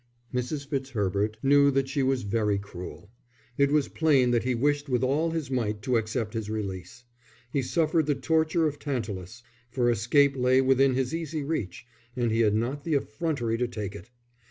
[0.33, 0.67] Mrs.
[0.67, 3.11] Fitzherbert knew that she was very cruel.
[3.55, 7.03] It was plain that he wished with all his might to accept his release.
[7.53, 11.85] He suffered the torture of Tantalus, for escape lay within his easy reach,
[12.15, 14.09] and he had not the effrontery to take it.